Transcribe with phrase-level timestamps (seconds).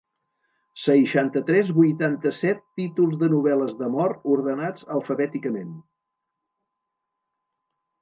[0.83, 5.73] Seixanta-tres vuitanta-set títols de novel·les d'amor, ordenats alfabèticament.